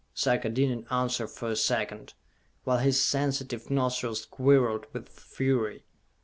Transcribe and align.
Sarka 0.15 0.49
did 0.49 0.75
not 0.75 0.91
answer 1.03 1.27
for 1.27 1.49
a 1.51 1.55
second, 1.55 2.15
while 2.63 2.79
his 2.79 2.99
sensitive 2.99 3.69
nostrils 3.69 4.25
quivered 4.25 4.87
with 4.95 5.07
fury. 5.07 5.83